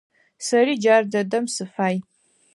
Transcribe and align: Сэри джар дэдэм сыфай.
Сэри 0.45 0.73
джар 0.81 1.03
дэдэм 1.11 1.45
сыфай. 1.55 1.95